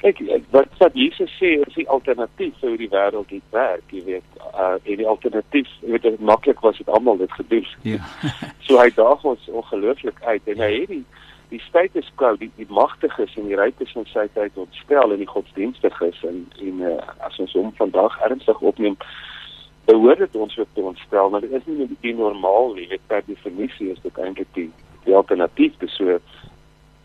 Kyk 0.00 0.22
wat 0.50 0.68
wat 0.78 0.94
Jesus 0.94 1.30
sê 1.38 1.60
is 1.60 1.74
die 1.76 1.88
alternatief 1.88 2.56
vir 2.60 2.76
die 2.80 2.90
wêreld 2.90 3.30
het 3.30 3.54
werk 3.54 3.94
jy 3.94 4.04
weet. 4.04 4.42
Uh 4.50 4.76
en 4.82 5.02
die 5.02 5.08
alternatief 5.08 5.70
jy 5.84 5.94
weet 5.94 6.08
dit 6.08 6.20
maklik 6.20 6.60
was 6.66 6.78
dit 6.78 6.88
almal 6.88 7.20
dit 7.20 7.32
gedoen. 7.32 7.66
Ja. 7.82 8.02
So 8.66 8.78
hy 8.78 8.90
daag 8.94 9.22
ons 9.26 9.48
ongelooflik 9.50 10.18
uit 10.22 10.46
en 10.46 10.60
hy 10.62 10.72
het 10.80 10.90
die 10.90 11.04
die 11.50 11.60
status 11.68 12.10
quo 12.14 12.36
die 12.38 12.50
die 12.56 12.68
magtiges 12.68 13.34
en 13.36 13.48
die 13.50 13.58
rykes 13.58 13.92
van 13.96 14.06
sy 14.12 14.26
tyd 14.34 14.56
ontstel 14.60 15.14
en 15.14 15.22
die 15.22 15.30
godsdienstiges 15.30 16.22
en 16.30 16.44
en 16.62 16.80
uh, 16.86 16.96
as 17.26 17.38
ons 17.42 17.56
hom 17.58 17.72
vandag 17.78 18.18
ernstig 18.26 18.62
opneem 18.72 18.96
behoort 19.90 20.18
dit 20.18 20.36
ons 20.36 20.58
ook 20.58 20.72
te 20.74 20.86
ontstel 20.92 21.30
maar 21.30 21.44
dit 21.46 21.52
is 21.58 21.66
nie 21.66 21.88
die 22.00 22.14
normaal 22.14 22.74
nie. 22.74 22.86
Dit 22.88 23.02
per 23.06 23.22
definisie 23.26 23.90
is 23.90 24.02
dit 24.06 24.18
eintlik 24.18 24.50
die 24.58 24.70
die 25.04 25.16
alternatief. 25.16 25.76
Dis 25.82 25.94
so 25.96 26.18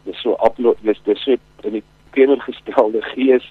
dis 0.06 0.22
so 0.22 0.38
upload 0.46 0.82
dis 0.86 1.02
dis 1.06 1.24
so 1.24 1.38
in 1.68 1.80
die 1.80 1.86
teenoorgestelde 2.18 3.02
gees 3.14 3.48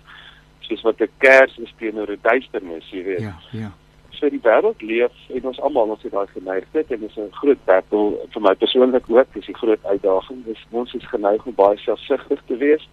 soos 0.67 0.85
wat 0.87 1.01
'n 1.01 1.11
kers 1.19 1.59
is 1.59 1.73
teenoor 1.79 2.11
'n 2.11 2.23
duisternis 2.23 2.91
jy 2.91 3.03
weet. 3.05 3.21
Ja 3.21 3.37
ja 3.51 3.73
so 4.19 4.31
die 4.31 4.43
wêreld 4.43 4.83
leef 4.83 5.13
en 5.29 5.47
ons 5.51 5.61
almal 5.61 5.95
ons 5.95 6.03
het 6.03 6.13
daai 6.13 6.27
geneigtheid 6.33 6.91
en 6.91 7.01
dit 7.01 7.11
is 7.11 7.17
'n 7.17 7.31
groot 7.41 7.65
battle 7.65 8.19
vir 8.33 8.43
my 8.43 8.55
persoonlik 8.55 9.11
ook. 9.11 9.29
Dis 9.35 9.49
'n 9.49 9.63
groot 9.63 9.85
uitdaging. 9.85 10.45
Dis 10.45 10.67
ons 10.71 10.95
is 10.95 11.07
geneig 11.07 11.47
om 11.47 11.55
baie 11.55 11.79
selfsugtig 11.79 12.41
te 12.47 12.57
wees. 12.57 12.89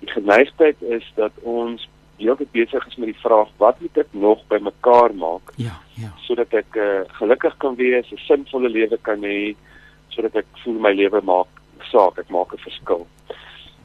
Die 0.00 0.10
geneigtheid 0.10 0.82
is 0.82 1.12
dat 1.14 1.32
ons 1.42 1.88
heeltyd 2.18 2.50
besig 2.52 2.86
is 2.86 2.96
met 2.96 3.10
die 3.12 3.22
vraag 3.22 3.48
wat 3.56 3.80
moet 3.80 3.98
ek 3.98 4.10
nog 4.10 4.42
bymekaar 4.48 5.14
maak 5.14 5.52
ja 5.56 5.76
ja. 6.00 6.12
sodat 6.26 6.52
ek 6.52 6.76
uh, 6.76 7.00
gelukkig 7.20 7.56
kan 7.56 7.76
wees 7.76 8.12
'n 8.12 8.16
sinvolle 8.28 8.68
lewe 8.68 8.98
kan 9.08 9.24
hê 9.24 9.56
sodat 10.08 10.36
ek 10.36 10.46
voel 10.64 10.78
my 10.86 10.92
lewe 10.92 11.20
maak 11.22 11.48
saak 11.92 12.18
ek 12.18 12.28
maak 12.28 12.52
'n 12.52 12.64
verskil. 12.68 13.06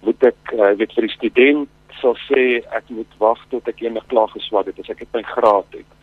Moet 0.01 0.23
ek 0.23 0.53
uh, 0.53 0.71
weet 0.79 0.93
vir 0.93 1.07
die 1.07 1.17
student 1.17 1.69
sal 2.01 2.15
sê 2.27 2.63
ek 2.77 2.89
moet 2.89 3.11
wag 3.17 3.39
tot 3.49 3.67
ek 3.67 3.81
eendag 3.81 4.07
klaar 4.07 4.27
geswat 4.27 4.65
het 4.65 4.79
as 4.79 4.89
ek 4.89 4.99
het 4.99 5.13
my 5.13 5.23
graad 5.23 5.69
het 5.71 5.94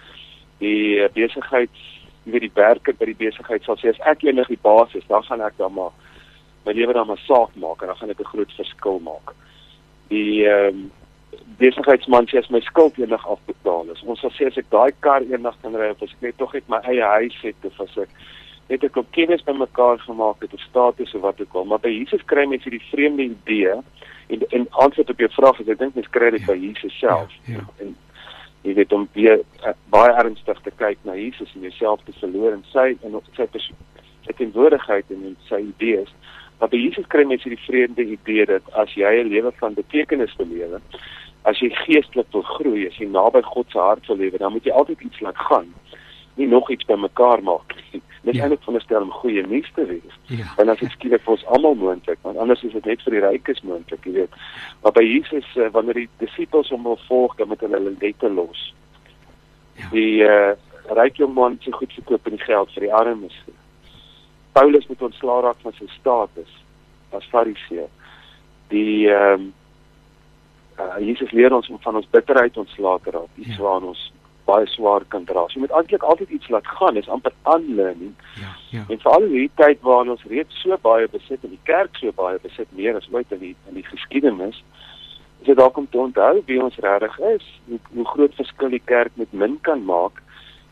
die 0.63 1.03
eh, 1.03 1.11
besigheids 1.15 1.91
weet 2.25 2.47
die 2.47 2.55
werker 2.55 2.95
by 2.99 3.09
die 3.11 3.19
besigheid 3.19 3.65
sal 3.67 3.79
sê 3.81 3.91
as 3.91 4.03
ek 4.07 4.25
enig 4.27 4.51
die 4.51 4.61
baas 4.63 4.95
is, 4.99 5.07
dan 5.11 5.25
gaan 5.27 5.43
ek 5.43 5.59
dan 5.59 5.75
maar 5.75 5.95
my 6.67 6.75
lewe 6.77 6.95
dan 6.95 7.09
maar 7.11 7.23
saak 7.27 7.55
maak 7.59 7.83
en 7.83 7.91
dan 7.91 7.99
gaan 7.99 8.11
ek 8.15 8.21
'n 8.21 8.33
groot 8.33 8.53
verskil 8.59 9.01
maak. 9.03 9.35
Die 10.09 10.47
ehm 10.47 10.69
um, 10.69 10.91
besigheidsman 11.59 12.29
sê 12.29 12.39
as 12.39 12.51
my 12.51 12.61
skuld 12.61 12.99
eendag 12.99 13.25
afbetaal 13.27 13.91
is, 13.93 14.03
ons 14.03 14.21
sal 14.21 14.31
sê 14.31 14.47
as 14.47 14.59
ek 14.61 14.71
daai 14.71 14.93
kar 15.01 15.23
eendag 15.23 15.57
kan 15.63 15.75
ry 15.75 15.91
of 15.91 16.03
as 16.03 16.13
ek 16.13 16.23
net 16.23 16.39
tog 16.39 16.55
net 16.55 16.69
my 16.69 16.81
eie 16.85 17.03
huis 17.03 17.39
het 17.43 17.65
of 17.65 17.81
as 17.81 17.97
ek 18.05 18.11
net 18.69 18.85
'n 18.85 18.91
klop 18.95 19.11
kennis 19.13 19.43
bymekaar 19.43 19.99
gemaak 19.99 20.43
het 20.43 20.55
of 20.55 20.61
status 20.61 21.15
of 21.15 21.23
wat 21.23 21.41
ook 21.41 21.55
al, 21.55 21.65
maar 21.65 21.79
by 21.79 21.89
Jesus 21.89 22.23
kry 22.25 22.47
mense 22.47 22.71
die 22.71 22.87
vreemde 22.93 23.23
idee 23.23 23.75
en 24.29 24.41
en 24.51 24.67
antwoord 24.71 25.11
op 25.11 25.19
jou 25.19 25.31
vraag 25.31 25.61
is 25.61 25.69
ek 25.69 25.79
dink 25.79 25.95
mense 25.95 26.11
kry 26.11 26.31
dit 26.31 26.47
by 26.47 26.57
Jesus 26.57 26.99
self. 26.99 27.31
Ja, 27.45 27.55
ja. 27.55 27.65
En 27.79 27.97
jy 28.63 28.75
weet 28.75 28.93
om 28.93 29.09
weer 29.13 29.41
uh, 29.67 29.75
baie 29.91 30.13
ernstig 30.13 30.61
te 30.63 30.71
kyk 30.77 30.99
na 31.05 31.17
Jesus 31.19 31.51
en 31.55 31.67
jouself 31.67 32.01
te 32.05 32.13
verloor 32.21 32.53
in 32.53 32.65
sy 32.73 32.93
en 33.03 33.17
op 33.19 33.25
sy 33.37 33.49
sy 34.23 34.35
teenwoordigheid 34.39 35.09
en 35.11 35.25
in 35.33 35.37
sy 35.49 35.59
idees. 35.59 36.11
Maar 36.61 36.71
by 36.71 36.79
Jesus 36.79 37.09
kry 37.11 37.25
mense 37.27 37.51
die 37.51 37.59
vreemde 37.67 38.05
idee 38.07 38.47
dat 38.47 38.63
as 38.79 38.93
jy 38.95 39.11
'n 39.23 39.33
lewe 39.35 39.51
van 39.59 39.75
betekenis 39.75 40.37
wil 40.39 40.47
lewe, 40.47 40.79
as 41.43 41.59
jy 41.59 41.71
geestelik 41.75 42.29
wil 42.33 42.43
groei, 42.43 42.87
as 42.87 42.99
jy 43.01 43.09
naby 43.11 43.43
God 43.43 43.67
se 43.73 43.79
hart 43.79 44.07
wil 44.07 44.17
lewe, 44.17 44.39
dan 44.39 44.53
moet 44.53 44.65
jy 44.65 44.71
altyd 44.71 45.01
iets 45.01 45.21
laat 45.21 45.37
gaan. 45.37 45.75
Nie 46.35 46.47
nog 46.49 46.71
iets 46.71 46.85
bymekaar 46.85 47.43
maak 47.43 47.75
nie. 47.93 48.01
Dis 48.25 48.37
Ja. 48.37 48.43
eintlik 48.43 48.61
veronderstel 48.63 49.03
om 49.03 49.11
goeie 49.11 49.43
nuus 49.47 49.71
te 49.75 49.85
wees. 49.87 50.15
Ja. 50.31 50.47
En 50.57 50.69
as 50.69 50.79
dit 50.79 50.91
skielik 50.91 51.23
vir 51.25 51.33
ons 51.35 51.45
almal 51.47 51.75
moontlik, 51.75 52.19
want 52.23 52.39
anders 52.39 52.63
is 52.63 52.73
dit 52.73 52.85
net 52.85 53.03
vir 53.03 53.13
die 53.17 53.21
rykes 53.25 53.61
moontlik, 53.67 54.05
jy 54.07 54.13
weet. 54.13 54.37
Maar 54.83 54.93
by 54.93 55.03
Jesus 55.03 55.49
uh, 55.57 55.67
wanneer 55.75 55.95
die 55.95 56.09
disippels 56.23 56.71
hom 56.71 56.83
wil 56.87 56.99
volg, 57.09 57.35
dan 57.37 57.49
moet 57.49 57.61
hulle 57.61 57.77
hulle 57.81 57.95
nette 58.01 58.31
los. 58.31 58.63
Ja. 59.77 59.89
Die 59.91 60.23
uh, 60.23 60.53
ryk 60.95 61.17
jong 61.19 61.35
man 61.35 61.59
se 61.65 61.73
goed 61.73 61.93
verkoop 61.99 62.27
en 62.31 62.37
die 62.39 62.45
geld 62.47 62.71
vir 62.77 62.87
die 62.87 62.95
armes. 62.95 63.35
Paulus 64.53 64.87
moet 64.87 65.03
ontslaa 65.03 65.41
raak 65.41 65.61
van 65.65 65.73
sy 65.79 65.87
status 65.99 66.51
as 67.17 67.27
fariseer. 67.35 67.89
Die 68.71 69.09
ehm 69.11 69.41
um, 69.41 69.53
uh, 70.79 70.97
Jesus 71.05 71.31
leer 71.33 71.53
ons 71.53 71.69
om 71.69 71.79
van 71.83 71.97
ons 72.01 72.09
bitterheid 72.11 72.57
ontslae 72.57 72.99
te 73.05 73.11
raak, 73.11 73.29
iets 73.37 73.57
Ja. 73.57 73.63
waaraan 73.63 73.91
ons 73.93 74.13
baie 74.45 74.67
swaar 74.67 75.05
kan 75.09 75.25
dra. 75.25 75.47
So 75.49 75.59
jy 75.59 75.65
moet 75.65 75.75
eintlik 75.79 76.03
altyd 76.03 76.31
iets 76.31 76.49
laat 76.49 76.67
gaan, 76.67 76.95
dis 76.95 77.09
amper 77.09 77.35
unlearning. 77.55 78.15
Ja, 78.41 78.53
ja. 78.71 78.85
En 78.89 79.01
veral 79.01 79.27
in 79.29 79.35
hierdie 79.37 79.57
tyd 79.61 79.81
waarin 79.87 80.15
ons 80.15 80.25
reeds 80.31 80.63
so 80.63 80.79
baie 80.83 81.09
besit 81.13 81.45
en 81.45 81.55
die 81.55 81.65
kerk 81.69 81.97
so 82.01 82.13
baie 82.17 82.41
besit 82.43 82.71
meer 82.79 82.99
as 82.99 83.09
ooit 83.13 83.33
in 83.33 83.43
die 83.43 83.55
in 83.71 83.79
die 83.81 83.87
geskiedenis, 83.87 84.63
is 85.43 85.51
dit 85.51 85.59
dalk 85.59 85.79
om 85.79 85.89
te 85.91 85.99
onthou 85.99 86.43
wie 86.47 86.61
ons 86.63 86.79
regtig 86.85 87.19
is, 87.35 87.47
hoe, 87.69 87.79
hoe 87.95 88.09
groot 88.15 88.35
verskil 88.39 88.75
die 88.75 88.85
kerk 88.85 89.17
met 89.21 89.33
min 89.33 89.59
kan 89.69 89.85
maak 89.85 90.23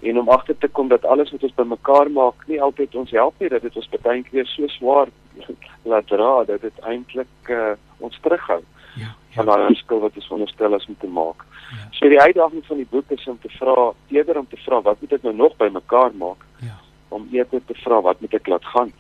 en 0.01 0.19
om 0.19 0.29
agter 0.33 0.57
te 0.59 0.69
kom 0.69 0.89
dat 0.89 1.05
alles 1.05 1.31
wat 1.35 1.43
ons 1.45 1.57
bymekaar 1.59 2.09
maak 2.11 2.47
nie 2.49 2.61
altyd 2.63 2.95
ons 2.97 3.11
help 3.13 3.35
nie, 3.41 3.51
dat 3.53 3.63
dit 3.63 3.77
ons 3.77 3.91
baie 4.01 4.23
keer 4.31 4.47
so 4.49 4.69
swaar 4.79 5.11
laat 5.91 6.07
dra 6.09 6.45
dat 6.49 6.63
dit 6.65 6.85
eintlik 6.89 7.51
uh, 7.53 7.75
ons 7.99 8.21
terughou 8.25 8.63
Ja. 8.97 9.15
van 9.31 9.45
Ja. 9.47 9.55
daai 9.55 9.67
verskil 9.67 10.01
wat 10.01 10.13
ons 10.15 10.27
veronderstel 10.27 10.75
is 10.75 10.87
om 10.87 10.97
te 10.99 11.07
maak. 11.07 11.45
Ja. 11.71 11.89
So 11.91 12.09
die 12.09 12.21
uitdaging 12.21 12.67
van 12.67 12.77
die 12.77 12.87
boek 12.91 13.11
is 13.11 13.27
om 13.27 13.39
te 13.41 13.49
vra, 13.49 13.93
eerder 14.09 14.39
om 14.39 14.47
te 14.49 14.57
vra 14.57 14.81
wat 14.83 15.01
moet 15.01 15.13
ek 15.13 15.23
nou 15.23 15.35
nog 15.35 15.57
bymekaar 15.57 16.11
maak 16.15 16.45
Ja. 16.59 16.77
om 17.09 17.29
eerder 17.33 17.61
te 17.67 17.75
vra 17.75 18.01
wat 18.01 18.21
moet 18.21 18.35
ek 18.35 18.47
laat 18.47 18.65
gaan. 18.65 18.93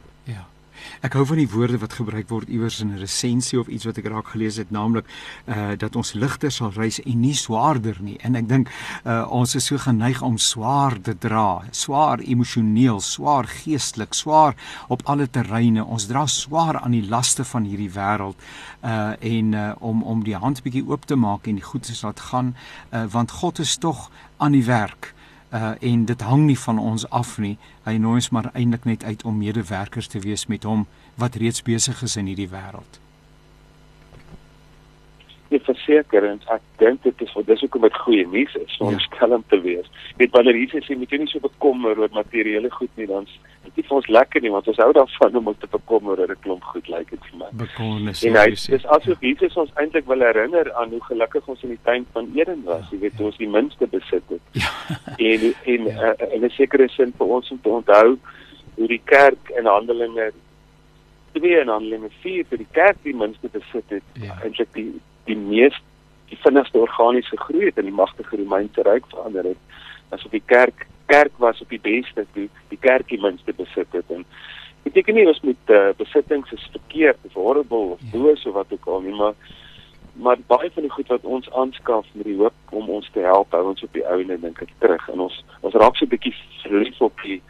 Ek 1.01 1.15
hou 1.17 1.25
van 1.27 1.41
die 1.41 1.49
woorde 1.49 1.79
wat 1.81 1.93
gebruik 1.97 2.29
word 2.29 2.49
iewers 2.49 2.81
in 2.81 2.93
'n 2.93 2.99
resensie 2.99 3.61
of 3.61 3.69
iets 3.69 3.85
wat 3.85 3.99
ek 3.99 4.07
raak 4.07 4.29
gelees 4.33 4.57
het, 4.57 4.71
naamlik 4.71 5.07
uh 5.47 5.77
dat 5.77 5.97
ons 5.97 6.13
ligter 6.13 6.51
sal 6.51 6.73
reis 6.73 7.01
en 7.03 7.21
nie 7.21 7.35
swaarder 7.35 7.97
nie. 8.01 8.19
En 8.21 8.35
ek 8.35 8.49
dink 8.49 8.69
uh 9.05 9.27
ons 9.31 9.55
is 9.55 9.67
so 9.67 9.79
geneig 9.79 10.23
om 10.23 10.39
swaar 10.39 11.01
te 11.01 11.15
dra, 11.19 11.63
swaar 11.71 12.21
emosioneel, 12.21 13.01
swaar 13.01 13.47
geestelik, 13.47 14.15
swaar 14.15 14.55
op 14.89 15.03
alle 15.05 15.31
terreine. 15.31 15.85
Ons 15.85 16.07
dra 16.07 16.27
swaar 16.27 16.81
aan 16.81 16.93
die 16.93 17.09
laste 17.09 17.45
van 17.45 17.65
hierdie 17.65 17.91
wêreld 17.91 18.37
uh 18.85 19.13
en 19.21 19.53
uh 19.53 19.73
om 19.81 20.03
om 20.03 20.25
die 20.25 20.37
hand 20.37 20.63
bietjie 20.63 20.87
oop 20.89 21.07
te 21.07 21.17
maak 21.17 21.47
en 21.47 21.55
die 21.55 21.65
goed 21.65 21.83
te 21.83 21.99
laat 22.03 22.21
gaan, 22.21 22.57
uh 22.93 23.05
want 23.11 23.31
God 23.31 23.59
is 23.59 23.77
tog 23.77 24.11
aan 24.37 24.53
die 24.53 24.65
werk 24.65 25.15
uh 25.53 25.73
en 25.81 26.05
dit 26.05 26.21
hang 26.21 26.47
nie 26.47 26.59
van 26.59 26.79
ons 26.79 27.09
af 27.11 27.39
nie. 27.39 27.59
Hy 27.85 27.97
nooi 27.99 28.15
ons 28.15 28.31
maar 28.31 28.51
eintlik 28.55 28.85
net 28.85 29.05
uit 29.05 29.25
om 29.25 29.39
medewerkers 29.39 30.07
te 30.07 30.19
wees 30.19 30.47
met 30.47 30.65
hom 30.65 30.87
wat 31.17 31.35
reeds 31.35 31.63
besig 31.63 32.03
is 32.03 32.17
in 32.17 32.27
hierdie 32.27 32.51
wêreld. 32.51 33.01
Ek 35.51 35.65
verseker 35.67 36.25
en 36.25 36.41
ek 36.55 36.61
dink 36.79 37.03
dit 37.03 37.23
is 37.23 37.33
dis 37.47 37.61
hoekom 37.61 37.83
dit 37.83 37.97
goeie 38.05 38.27
nuus 38.27 38.55
is 38.55 38.77
om 38.81 38.95
Ja. 38.95 39.39
te 39.49 39.61
wees. 39.61 39.87
Weet 40.17 40.31
wanneer 40.31 40.55
Jesus 40.55 40.85
sê 40.87 40.97
moet 40.97 41.11
jy 41.11 41.19
nie 41.19 41.27
so 41.27 41.41
bekommer 41.41 41.99
oor 41.99 42.09
materiële 42.13 42.71
goed 42.71 42.91
nie, 42.97 43.07
dan 43.07 43.23
is 43.27 43.39
dit 43.65 43.77
nie 43.77 43.83
vir 43.89 43.97
ons 43.97 44.07
lekker 44.09 44.41
nie 44.43 44.51
want 44.51 44.69
ons 44.69 44.77
hou 44.77 44.93
daarvan 44.93 45.37
om 45.37 45.47
ons 45.49 45.59
te 45.59 45.67
bekommer 45.67 46.19
oor 46.21 46.31
'n 46.31 46.41
klomp 46.43 46.63
goed 46.63 46.89
lyk 46.89 47.11
dit 47.11 47.21
vir 47.31 47.39
my. 47.39 47.47
Bekonnis. 47.53 48.23
En 48.25 48.37
hy 48.37 48.51
dis 48.51 48.87
asof 48.87 49.21
Jesus 49.21 49.57
ons 49.57 49.71
eintlik 49.75 50.07
wil 50.07 50.21
herinner 50.21 50.73
aan 50.75 50.91
hoe 50.91 51.03
gelukkig 51.03 51.49
ons 51.49 51.63
in 51.63 51.69
die 51.71 51.83
tuin 51.85 52.07
van 52.13 52.31
Eden 52.37 52.63
was. 52.65 52.89
Jy 52.93 52.99
weet, 52.99 53.17
toe 53.17 53.27
ons 53.27 53.37
die 53.39 53.49
minste 53.49 53.87
besit 53.87 54.23
het. 54.29 54.41
Ja. 54.53 54.71
en 55.19 55.55
en 55.67 55.85
Ja. 55.87 56.15
uh, 56.21 56.35
in 56.35 56.45
'n 56.45 56.51
sekere 56.51 56.89
sin 56.89 57.13
vir 57.19 57.27
ons 57.27 57.51
om 57.51 57.61
te 57.63 57.69
onthou 57.69 58.19
hoe 58.77 58.89
die 58.89 59.03
kerk 59.05 59.51
in 59.59 59.67
Handelinge 59.67 60.33
2 61.35 61.61
en 61.61 61.69
Handelinge 61.69 62.11
4 62.23 62.45
vir 62.51 62.59
die 62.59 62.71
kerk 62.73 62.97
die 63.03 63.15
minste 63.15 63.49
besit 63.49 63.85
het 63.89 64.03
Ja. 64.15 64.39
eintlik 64.45 64.73
die 64.75 65.01
die 65.31 65.39
mees 65.41 65.77
die 66.31 66.39
vinnigste 66.45 66.79
organiese 66.79 67.37
groei 67.47 67.67
het 67.71 67.79
in 67.83 67.89
die 67.91 67.97
magtige 68.03 68.37
Romeinse 68.39 68.83
ryk 68.87 69.07
verander 69.11 69.45
het 69.53 69.59
asof 70.15 70.31
die 70.35 70.43
kerk 70.47 70.87
kerk 71.11 71.33
was 71.43 71.61
op 71.65 71.69
die 71.75 71.81
beste 71.83 72.27
toe 72.35 72.49
die 72.71 72.79
kerk 72.89 73.09
die 73.11 73.21
minste 73.23 73.53
besit 73.59 73.91
het 73.99 74.11
en 74.15 74.25
dit 74.83 74.93
beteken 74.95 75.15
nie 75.19 75.27
ons 75.29 75.41
moet 75.47 75.73
uh, 75.75 75.91
besittings 75.99 76.53
is 76.57 76.69
verkeerd 76.77 77.19
of 77.29 77.35
horrible 77.39 77.97
of 77.97 78.01
Ja. 78.05 78.19
boos 78.19 78.47
of 78.47 78.55
wat 78.55 78.73
ook 78.77 78.87
al 78.87 79.01
nie 79.07 79.17
maar 79.17 79.35
maar 80.21 80.39
baie 80.51 80.71
van 80.75 80.83
die 80.87 80.91
goed 80.93 81.09
wat 81.09 81.25
ons 81.25 81.51
aanskaf 81.63 82.07
met 82.13 82.27
die 82.27 82.37
hoop 82.37 82.75
om 82.81 82.89
ons 82.91 83.11
te 83.15 83.21
help 83.27 83.53
hou 83.57 83.65
ons 83.73 83.83
op 83.87 83.93
die 83.93 84.07
ouene 84.07 84.39
dink 84.41 84.63
ek 84.63 84.73
terug 84.79 85.09
en 85.13 85.21
ons 85.27 85.37
ons 85.61 85.75
raak 85.83 85.97
so 85.97 86.05
'n 86.05 86.13
bietjie 86.15 86.35
verlief 86.63 87.01
op 87.01 87.23
die 87.25 87.41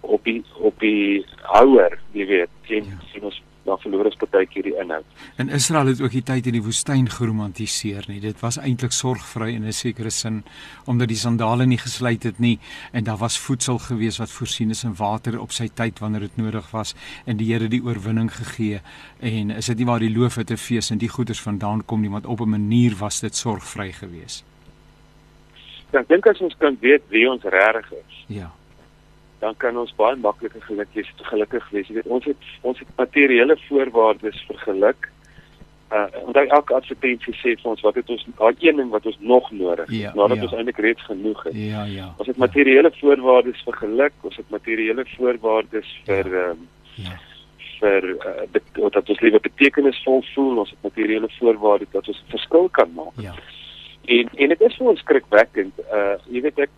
op 0.00 0.24
die 0.24 0.42
op 0.60 0.78
die 0.80 1.24
houer 1.54 1.98
jy 2.12 2.26
weet 2.26 2.50
en 2.68 2.84
Ja. 2.84 2.98
sien 3.12 3.24
ons 3.24 3.42
dan 3.64 3.78
verloor 3.78 4.04
ons 4.10 4.16
baie 4.30 4.46
keer 4.46 4.62
die 4.62 4.76
inhoud 4.80 5.04
En 5.36 5.48
Israel 5.48 5.86
het 5.86 6.00
ook 6.00 6.14
die 6.14 6.22
tyd 6.22 6.46
in 6.46 6.52
die 6.58 6.62
woestyn 6.62 7.08
geromantiseer 7.10 8.04
nie. 8.08 8.20
Dit 8.20 8.40
was 8.40 8.58
eintlik 8.58 8.92
sorgvry 8.92 9.54
in 9.54 9.64
'n 9.66 9.72
sekere 9.72 10.10
sin 10.10 10.44
omdat 10.86 11.08
die 11.08 11.16
sandale 11.16 11.66
nie 11.66 11.78
gesluit 11.78 12.22
het 12.22 12.38
nie 12.38 12.58
en 12.92 13.04
daar 13.04 13.18
was 13.18 13.38
voedsel 13.38 13.78
gewees 13.78 14.18
wat 14.18 14.30
voorsien 14.30 14.70
is 14.70 14.84
en 14.84 14.94
water 14.96 15.40
op 15.40 15.52
sy 15.52 15.68
tyd 15.68 15.98
wanneer 15.98 16.20
dit 16.20 16.36
nodig 16.36 16.70
was 16.70 16.94
en 17.26 17.36
die 17.36 17.52
Here 17.52 17.68
die 17.68 17.82
oorwinning 17.84 18.30
gegee. 18.32 18.80
En 19.20 19.50
is 19.50 19.66
dit 19.66 19.78
nie 19.78 19.86
waar 19.86 20.00
die 20.00 20.16
loof 20.18 20.34
het 20.34 20.50
'n 20.50 20.56
fees 20.56 20.90
en 20.90 20.98
die 20.98 21.08
goeders 21.08 21.40
vandaan 21.40 21.84
kom 21.84 22.00
nie, 22.00 22.10
want 22.10 22.26
op 22.26 22.40
'n 22.40 22.50
manier 22.50 22.94
was 22.98 23.20
dit 23.20 23.36
sorgvry 23.36 23.92
geweest. 23.92 24.44
Ja, 25.92 26.00
ek 26.00 26.08
dink 26.08 26.26
as 26.26 26.40
ons 26.40 26.54
kan 26.58 26.76
weet 26.80 27.02
wie 27.08 27.30
ons 27.30 27.42
regtig 27.42 27.92
is 27.92 28.24
Ja. 28.26 28.50
Dan 29.44 29.56
kan 29.60 29.76
ons 29.76 29.92
baie 29.98 30.16
makliker 30.16 30.62
gelukkig 30.64 31.10
gelukkig 31.30 31.66
wees. 31.74 31.88
Jy 31.90 31.94
weet, 32.00 32.06
ons 32.16 32.24
het 32.30 32.46
ons 32.62 32.78
het 32.80 32.88
materiële 32.96 33.56
voorwaardes 33.68 34.38
vir 34.48 34.58
geluk. 34.68 35.10
Uh 35.92 36.06
onthou 36.26 36.46
elke 36.56 36.74
advertensie 36.74 37.34
sê 37.38 37.52
vir 37.60 37.70
ons 37.74 37.82
wat 37.84 37.98
het 38.00 38.08
ons 38.14 38.24
daai 38.38 38.54
een 38.64 38.76
ding 38.80 38.88
wat 38.94 39.04
ons 39.10 39.18
nog 39.20 39.50
nodig 39.52 39.84
het, 39.90 39.98
Ja, 40.00 40.12
nadat 40.16 40.36
ja. 40.40 40.46
ons 40.48 40.54
eintlik 40.56 40.80
reeds 40.86 41.04
genoeg 41.10 41.42
het. 41.44 41.54
Ja, 41.54 41.84
ja. 41.84 42.06
Ons 42.18 42.30
het 42.32 42.40
materiële 42.40 42.90
voorwaardes 43.00 43.60
vir 43.66 43.76
geluk, 43.82 44.16
ons 44.30 44.36
het 44.40 44.48
materiële 44.56 45.04
voorwaardes 45.16 45.92
vir 46.08 46.24
ehm 46.32 46.50
um, 46.50 46.68
Ja. 46.96 47.14
vir 47.80 48.04
uh, 48.14 48.46
bet- 48.52 48.92
dat 48.96 49.08
ons 49.10 49.20
lewe 49.20 49.40
betekenisvol 49.42 50.22
voel, 50.34 50.58
ons 50.62 50.70
het 50.70 50.82
materiële 50.88 51.28
voorwaardes 51.38 51.90
dat 51.92 52.08
ons 52.08 52.22
'n 52.22 52.30
verskil 52.30 52.68
kan 52.68 52.90
maak. 52.94 53.16
Ja. 53.28 53.34
En 54.06 54.28
en 54.42 54.48
dit 54.48 54.60
is 54.60 54.76
vir 54.76 54.86
ons 54.88 55.00
skrikwekkend. 55.00 55.74
Uh 55.92 56.16
jy 56.32 56.40
weet 56.40 56.58
ek 56.58 56.70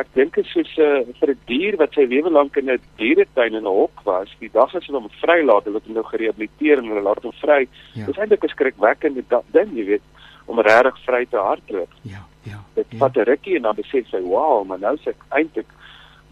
ek 0.00 0.08
dink 0.14 0.34
dit 0.34 0.44
is 0.44 0.52
soos 0.52 0.72
'n 0.76 0.82
uh, 0.82 1.14
vir 1.20 1.30
'n 1.30 1.40
dier 1.46 1.76
wat 1.80 1.94
sy 1.94 2.04
lewe 2.04 2.30
lank 2.30 2.56
in 2.56 2.70
'n 2.70 2.80
dieretuin 2.98 3.54
in 3.54 3.64
'n 3.64 3.76
hok 3.80 4.04
was, 4.04 4.28
die 4.40 4.50
dag 4.52 4.74
as 4.74 4.86
hulle 4.86 5.00
hom 5.00 5.10
vrylaat, 5.22 5.64
hulle 5.64 5.78
het 5.80 5.86
hom 5.86 5.94
nou 5.94 6.04
gerehabiliteer 6.04 6.78
en 6.78 6.88
hulle 6.90 7.02
laat 7.02 7.22
hom 7.22 7.32
vry. 7.40 7.68
Ja. 7.94 8.06
Dis 8.06 8.18
eintlik 8.18 8.44
'n 8.44 8.54
skrikwekkende 8.54 9.24
ding, 9.52 9.70
jy 9.76 9.84
weet, 9.84 10.06
om 10.46 10.60
regtig 10.60 10.98
vry 11.06 11.26
te 11.26 11.36
hardloop. 11.36 11.92
Ja. 12.02 12.22
Ja. 12.42 12.62
Dit 12.74 12.86
ja. 12.90 12.98
vat 12.98 13.16
'n 13.16 13.28
rukkie 13.30 13.56
en 13.56 13.62
dan 13.62 13.74
besef 13.74 14.08
sy, 14.08 14.20
"Wow, 14.20 14.66
maar 14.66 14.78
nou 14.78 14.94
is 14.94 15.06
ek 15.06 15.20
eintlik 15.30 15.70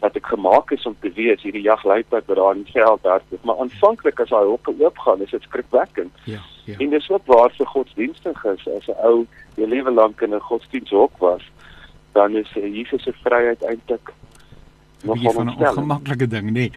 wat 0.00 0.16
ek 0.16 0.26
gemaak 0.26 0.70
is 0.70 0.86
om 0.86 0.96
te 1.00 1.10
wees 1.10 1.42
hierdie 1.42 1.62
jagluiperd 1.62 2.26
wat 2.26 2.36
daar 2.36 2.54
in 2.54 2.62
die 2.62 2.72
veld 2.72 3.02
hardloop." 3.02 3.44
Maar 3.44 3.58
aanvanklik 3.58 4.20
as 4.20 4.28
daai 4.28 4.46
hokke 4.46 4.74
oopgaan, 4.78 5.22
is 5.22 5.30
dit 5.30 5.42
skrikwekkend. 5.42 6.12
Ja. 6.24 6.40
Ja. 6.64 6.78
En 6.78 6.90
dis 6.90 7.10
ook 7.10 7.26
waar 7.26 7.50
vir 7.50 7.66
godsdienstiges 7.66 8.68
as 8.68 8.88
'n 8.88 8.96
ou 9.02 9.26
jou 9.56 9.68
lewe 9.68 9.90
lank 9.90 10.20
in 10.20 10.34
'n 10.34 10.40
godsdiensthok 10.40 11.18
was, 11.18 11.42
dan 12.14 12.36
is 12.38 12.50
uh, 12.56 12.64
Jesus 12.70 13.02
se 13.02 13.12
vryheid 13.22 13.62
eintlik 13.62 14.08
'n 14.08 15.06
nog 15.06 15.14
bietjie 15.14 15.34
van 15.36 15.46
'n 15.46 15.58
ongemaklike 15.58 16.26
ding, 16.26 16.46
nê. 16.48 16.52
Nee. 16.52 16.72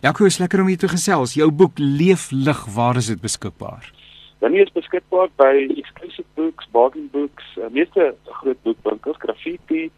Jaco, 0.00 0.24
is 0.24 0.38
lekker 0.38 0.60
om 0.60 0.66
hier 0.66 0.78
te 0.78 0.88
gesels. 0.88 1.34
Jou 1.34 1.50
boek 1.50 1.78
Leeflig, 1.78 2.64
waar 2.74 2.96
is 2.96 3.06
dit 3.06 3.20
beskikbaar? 3.20 3.90
Dan 4.38 4.54
is 4.54 4.72
beskikbaar 4.72 5.28
by 5.36 5.66
Exclusive 5.76 6.28
Books, 6.34 6.68
Bargain 6.70 7.08
Books, 7.10 7.44
uh, 7.58 7.68
meeste 7.70 8.14
groot 8.24 8.62
boekwinkels, 8.62 9.16
Graffiti 9.18 9.90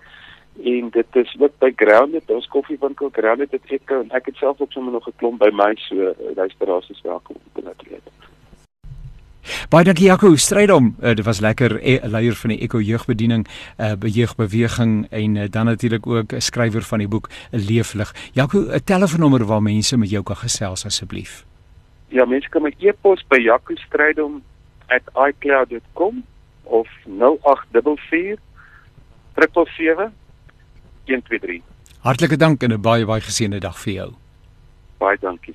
en 0.62 0.90
dit 0.90 1.16
is 1.16 1.36
ook 1.38 1.58
by 1.58 1.72
Grounded, 1.76 2.30
ons 2.30 2.46
koffiewinkel 2.46 3.08
Grounded 3.12 3.50
het 3.50 3.72
Echo 3.72 4.00
en 4.00 4.12
ek 4.14 4.28
het 4.30 4.36
self 4.36 4.60
ook 4.60 4.72
sommer 4.72 4.92
nog 4.92 5.08
'n 5.08 5.16
klomp 5.16 5.38
by 5.38 5.50
my 5.52 5.74
so 5.74 5.96
uh, 5.96 6.12
luisteraars 6.36 6.90
is 6.90 7.00
welkom 7.02 7.36
om 7.36 7.50
te 7.52 7.62
laat 7.64 7.82
weet. 7.88 8.06
Baie 9.74 9.82
dankie 9.82 10.06
Jaco, 10.06 10.28
stryd 10.38 10.70
om. 10.70 10.92
Uh, 11.02 11.18
dit 11.18 11.26
was 11.26 11.42
lekker 11.42 11.72
e 11.82 11.98
leier 12.06 12.36
van 12.38 12.52
die 12.52 12.60
Eco 12.62 12.78
jeugbediening, 12.78 13.42
uh 13.82 13.98
jeugbeweging 13.98 15.10
en 15.10 15.34
uh, 15.34 15.50
dan 15.50 15.66
natuurlik 15.66 16.06
ook 16.06 16.32
'n 16.32 16.40
skrywer 16.40 16.82
van 16.82 16.98
die 16.98 17.08
boek 17.08 17.28
Leeflig. 17.50 18.14
Jaco, 18.32 18.58
'n 18.58 18.84
telefoonnommer 18.84 19.44
waar 19.44 19.62
mense 19.62 19.96
met 19.96 20.10
jou 20.10 20.22
kan 20.22 20.36
gesels 20.36 20.84
asseblief. 20.84 21.44
Ja, 22.08 22.24
mense 22.24 22.48
kan 22.48 22.62
my 22.62 22.74
e-pos 22.78 23.24
by 23.28 23.36
jacostrydom@icloud.com 23.36 26.24
of 26.62 26.88
0844 27.04 28.38
777 29.34 30.12
123. 31.04 31.62
Hartlike 31.98 32.36
dank 32.36 32.62
en 32.62 32.72
'n 32.72 32.80
baie 32.80 33.04
baie 33.04 33.20
geseënde 33.20 33.58
dag 33.58 33.78
vir 33.78 33.92
jou. 33.92 34.12
Baie 34.98 35.16
dankie. 35.20 35.54